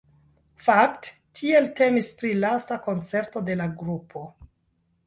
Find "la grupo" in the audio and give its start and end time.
3.63-4.27